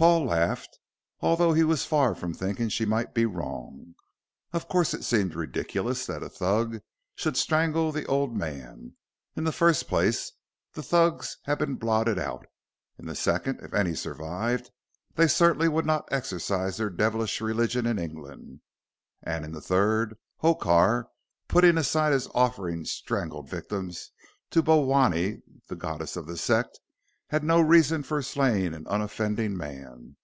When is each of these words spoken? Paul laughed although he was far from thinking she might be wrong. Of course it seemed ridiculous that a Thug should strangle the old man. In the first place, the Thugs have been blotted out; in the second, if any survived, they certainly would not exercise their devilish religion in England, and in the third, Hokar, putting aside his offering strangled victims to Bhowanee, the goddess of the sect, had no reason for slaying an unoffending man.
Paul 0.00 0.24
laughed 0.24 0.78
although 1.20 1.52
he 1.52 1.62
was 1.62 1.84
far 1.84 2.14
from 2.14 2.32
thinking 2.32 2.70
she 2.70 2.86
might 2.86 3.12
be 3.12 3.26
wrong. 3.26 3.94
Of 4.50 4.66
course 4.66 4.94
it 4.94 5.04
seemed 5.04 5.34
ridiculous 5.34 6.06
that 6.06 6.22
a 6.22 6.30
Thug 6.30 6.80
should 7.16 7.36
strangle 7.36 7.92
the 7.92 8.06
old 8.06 8.34
man. 8.34 8.94
In 9.36 9.44
the 9.44 9.52
first 9.52 9.88
place, 9.88 10.32
the 10.72 10.82
Thugs 10.82 11.36
have 11.44 11.58
been 11.58 11.74
blotted 11.74 12.18
out; 12.18 12.46
in 12.98 13.04
the 13.04 13.14
second, 13.14 13.60
if 13.60 13.74
any 13.74 13.94
survived, 13.94 14.70
they 15.16 15.26
certainly 15.28 15.68
would 15.68 15.84
not 15.84 16.08
exercise 16.10 16.78
their 16.78 16.88
devilish 16.88 17.42
religion 17.42 17.84
in 17.84 17.98
England, 17.98 18.62
and 19.22 19.44
in 19.44 19.52
the 19.52 19.60
third, 19.60 20.16
Hokar, 20.38 21.08
putting 21.46 21.76
aside 21.76 22.14
his 22.14 22.26
offering 22.28 22.86
strangled 22.86 23.50
victims 23.50 24.12
to 24.48 24.62
Bhowanee, 24.62 25.42
the 25.68 25.76
goddess 25.76 26.16
of 26.16 26.26
the 26.26 26.38
sect, 26.38 26.80
had 27.28 27.44
no 27.44 27.60
reason 27.60 28.02
for 28.02 28.20
slaying 28.20 28.74
an 28.74 28.84
unoffending 28.88 29.56
man. 29.56 30.16